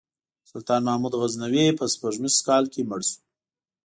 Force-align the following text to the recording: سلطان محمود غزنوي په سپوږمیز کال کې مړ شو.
سلطان 0.49 0.81
محمود 0.87 1.13
غزنوي 1.21 1.65
په 1.79 1.85
سپوږمیز 1.93 2.35
کال 2.47 2.63
کې 2.73 2.81
مړ 2.89 3.01
شو. 3.09 3.19